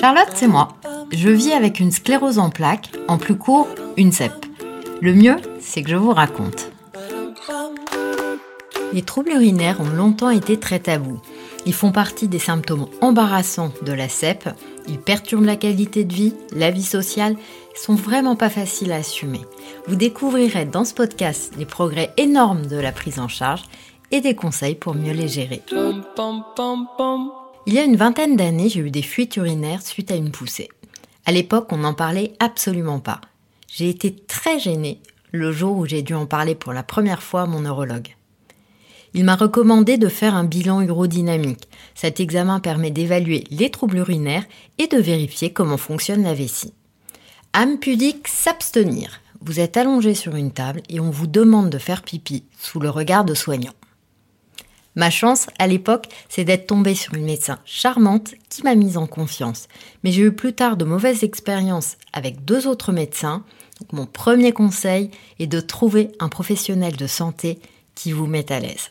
[0.00, 0.68] Charlotte, c'est moi.
[1.12, 4.32] Je vis avec une sclérose en plaques, en plus court, une CEP.
[5.02, 6.70] Le mieux, c'est que je vous raconte.
[8.94, 11.20] Les troubles urinaires ont longtemps été très tabous.
[11.66, 14.48] Ils font partie des symptômes embarrassants de la CEP.
[14.88, 17.36] Ils perturbent la qualité de vie, la vie sociale,
[17.74, 19.42] sont vraiment pas faciles à assumer.
[19.86, 23.64] Vous découvrirez dans ce podcast les progrès énormes de la prise en charge
[24.10, 25.62] et des conseils pour mieux les gérer.
[27.66, 30.68] Il y a une vingtaine d'années, j'ai eu des fuites urinaires suite à une poussée.
[31.24, 33.20] À l'époque, on n'en parlait absolument pas.
[33.66, 35.00] J'ai été très gênée
[35.32, 38.14] le jour où j'ai dû en parler pour la première fois à mon neurologue.
[39.14, 41.68] Il m'a recommandé de faire un bilan urodynamique.
[41.94, 44.44] Cet examen permet d'évaluer les troubles urinaires
[44.78, 46.74] et de vérifier comment fonctionne la vessie.
[47.54, 49.20] Âme pudique, s'abstenir.
[49.40, 52.90] Vous êtes allongé sur une table et on vous demande de faire pipi sous le
[52.90, 53.72] regard de soignant.
[54.96, 59.06] Ma chance, à l'époque, c'est d'être tombée sur une médecin charmante qui m'a mise en
[59.06, 59.68] confiance.
[60.02, 63.44] Mais j'ai eu plus tard de mauvaises expériences avec deux autres médecins.
[63.92, 67.58] mon premier conseil est de trouver un professionnel de santé
[67.94, 68.90] qui vous met à l'aise.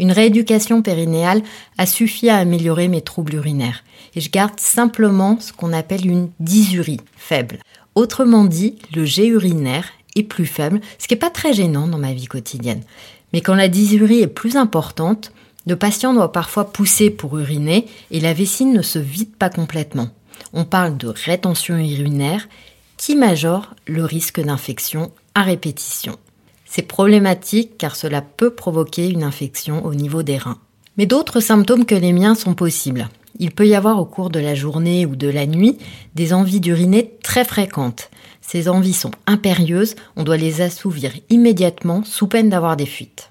[0.00, 1.42] Une rééducation périnéale
[1.76, 3.84] a suffi à améliorer mes troubles urinaires
[4.16, 7.58] et je garde simplement ce qu'on appelle une dysurie faible.
[7.94, 11.98] Autrement dit, le jet urinaire est plus faible, ce qui n'est pas très gênant dans
[11.98, 12.82] ma vie quotidienne.
[13.32, 15.32] Mais quand la dysurie est plus importante,
[15.66, 20.08] le patient doit parfois pousser pour uriner et la vessie ne se vide pas complètement.
[20.52, 22.48] On parle de rétention urinaire
[22.96, 26.16] qui majore le risque d'infection à répétition.
[26.64, 30.58] C'est problématique car cela peut provoquer une infection au niveau des reins.
[30.96, 33.08] Mais d'autres symptômes que les miens sont possibles.
[33.38, 35.78] Il peut y avoir au cours de la journée ou de la nuit
[36.14, 38.10] des envies d'uriner très fréquentes.
[38.40, 43.30] Ces envies sont impérieuses, on doit les assouvir immédiatement sous peine d'avoir des fuites.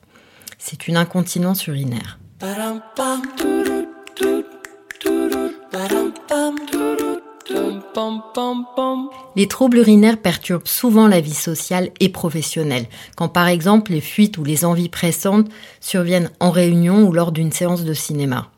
[0.59, 2.19] C'est une incontinence urinaire.
[9.35, 14.37] Les troubles urinaires perturbent souvent la vie sociale et professionnelle, quand par exemple les fuites
[14.37, 15.47] ou les envies pressantes
[15.80, 18.52] surviennent en réunion ou lors d'une séance de cinéma.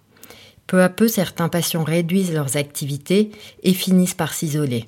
[0.70, 3.32] Peu à peu, certains patients réduisent leurs activités
[3.64, 4.88] et finissent par s'isoler.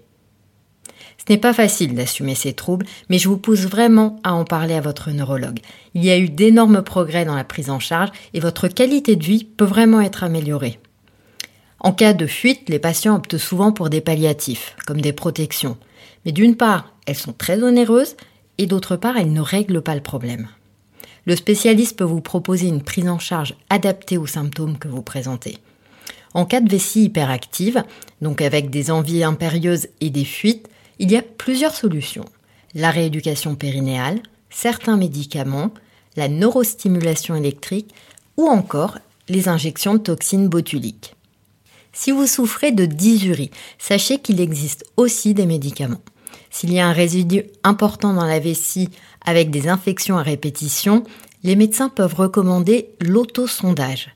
[1.18, 4.76] Ce n'est pas facile d'assumer ces troubles, mais je vous pousse vraiment à en parler
[4.76, 5.58] à votre neurologue.
[5.96, 9.24] Il y a eu d'énormes progrès dans la prise en charge et votre qualité de
[9.24, 10.78] vie peut vraiment être améliorée.
[11.80, 15.78] En cas de fuite, les patients optent souvent pour des palliatifs, comme des protections.
[16.26, 18.18] Mais d'une part, elles sont très onéreuses
[18.60, 20.48] et d'autre part, elles ne règlent pas le problème.
[21.26, 25.58] Le spécialiste peut vous proposer une prise en charge adaptée aux symptômes que vous présentez.
[26.34, 27.84] En cas de vessie hyperactive,
[28.22, 30.68] donc avec des envies impérieuses et des fuites,
[31.00, 32.26] il y a plusieurs solutions.
[32.74, 35.72] La rééducation périnéale, certains médicaments,
[36.16, 37.94] la neurostimulation électrique
[38.38, 38.98] ou encore
[39.28, 41.16] les injections de toxines botuliques.
[41.94, 46.02] Si vous souffrez de dysurie, sachez qu'il existe aussi des médicaments.
[46.50, 48.90] S'il y a un résidu important dans la vessie
[49.26, 51.04] avec des infections à répétition,
[51.44, 54.14] les médecins peuvent recommander l'autosondage.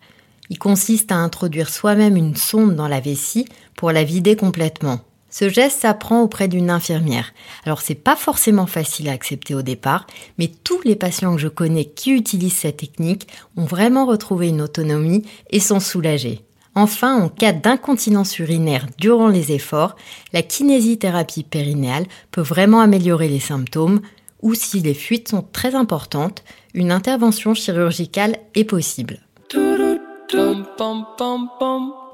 [0.49, 4.99] Il consiste à introduire soi-même une sonde dans la vessie pour la vider complètement.
[5.29, 7.33] Ce geste s'apprend auprès d'une infirmière.
[7.65, 10.07] Alors c'est pas forcément facile à accepter au départ,
[10.37, 14.61] mais tous les patients que je connais qui utilisent cette technique ont vraiment retrouvé une
[14.61, 16.45] autonomie et sont soulagés.
[16.73, 19.95] Enfin, en cas d'incontinence urinaire durant les efforts,
[20.31, 24.01] la kinésithérapie périnéale peut vraiment améliorer les symptômes
[24.41, 29.24] ou si les fuites sont très importantes, une intervention chirurgicale est possible.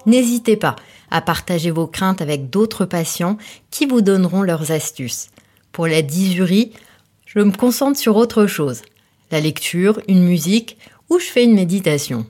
[0.06, 0.76] N'hésitez pas
[1.10, 3.38] à partager vos craintes avec d'autres patients
[3.70, 5.30] qui vous donneront leurs astuces.
[5.72, 6.72] Pour la dysurie,
[7.26, 8.82] je me concentre sur autre chose,
[9.32, 10.78] la lecture, une musique
[11.10, 12.26] ou je fais une méditation.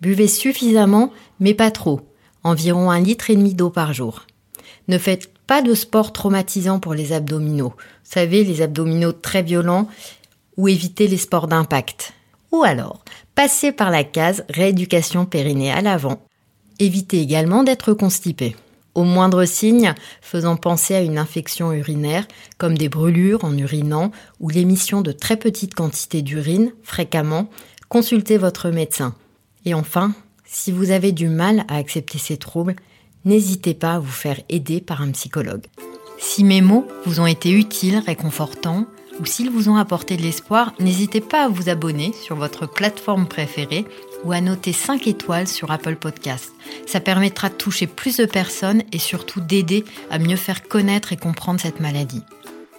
[0.00, 2.00] Buvez suffisamment, mais pas trop,
[2.42, 4.26] environ un litre et demi d'eau par jour.
[4.88, 7.74] Ne faites pas de sport traumatisant pour les abdominaux.
[7.76, 9.88] Vous savez, les abdominaux très violents,
[10.56, 12.12] ou évitez les sports d'impact.
[12.54, 13.02] Ou alors,
[13.34, 16.22] passez par la case rééducation périnéale avant.
[16.78, 18.54] Évitez également d'être constipé.
[18.94, 19.92] Au moindre signe
[20.22, 25.36] faisant penser à une infection urinaire, comme des brûlures en urinant ou l'émission de très
[25.36, 27.50] petites quantités d'urine fréquemment,
[27.88, 29.16] consultez votre médecin.
[29.64, 30.14] Et enfin,
[30.46, 32.76] si vous avez du mal à accepter ces troubles,
[33.24, 35.66] n'hésitez pas à vous faire aider par un psychologue.
[36.20, 38.86] Si mes mots vous ont été utiles, réconfortants,
[39.20, 43.26] ou s'ils vous ont apporté de l'espoir, n'hésitez pas à vous abonner sur votre plateforme
[43.26, 43.86] préférée
[44.24, 46.52] ou à noter 5 étoiles sur Apple Podcast.
[46.86, 51.16] Ça permettra de toucher plus de personnes et surtout d'aider à mieux faire connaître et
[51.16, 52.22] comprendre cette maladie.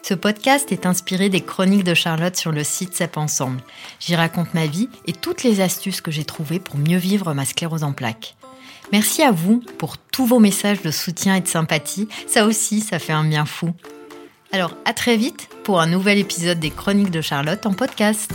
[0.02, 3.62] Ce podcast est inspiré des chroniques de Charlotte sur le site CEP Ensemble.
[4.00, 7.44] J'y raconte ma vie et toutes les astuces que j'ai trouvées pour mieux vivre ma
[7.44, 8.36] sclérose en plaques.
[8.92, 12.08] Merci à vous pour tous vos messages de soutien et de sympathie.
[12.28, 13.74] Ça aussi, ça fait un bien fou.
[14.56, 18.32] Alors à très vite pour un nouvel épisode des Chroniques de Charlotte en podcast.